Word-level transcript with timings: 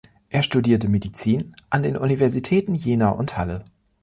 Er 0.29 0.41
studierte 0.41 0.89
Medizin 0.89 1.53
an 1.69 1.83
den 1.83 1.95
Universitäten 1.95 2.73
Jena 2.73 3.09
und 3.09 3.37
Halle. 3.37 3.63